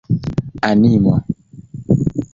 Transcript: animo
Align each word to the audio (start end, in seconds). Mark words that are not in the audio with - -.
animo 0.71 1.15